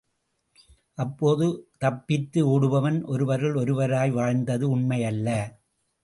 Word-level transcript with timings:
அப்போது 0.97 1.47
தப்பித்து 1.77 2.39
ஓடுபவன் 2.45 2.97
ஒருவருள் 3.05 3.55
ஒருவராய் 3.55 4.11
வாழ்ந்தது 4.11 4.77
உண்மையல்ல. 4.77 5.29